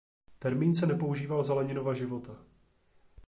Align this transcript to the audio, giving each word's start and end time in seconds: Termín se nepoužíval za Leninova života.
Termín 0.39 0.75
se 0.75 0.85
nepoužíval 0.87 1.43
za 1.43 1.53
Leninova 1.53 1.93
života. 1.93 2.35